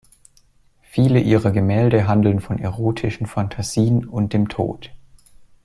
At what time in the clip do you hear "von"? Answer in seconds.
2.39-2.57